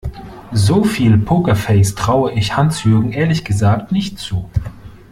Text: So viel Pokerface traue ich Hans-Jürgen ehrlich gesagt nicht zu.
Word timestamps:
So 0.51 0.83
viel 0.83 1.19
Pokerface 1.19 1.93
traue 1.93 2.31
ich 2.31 2.57
Hans-Jürgen 2.57 3.11
ehrlich 3.11 3.45
gesagt 3.45 3.91
nicht 3.91 4.17
zu. 4.17 4.49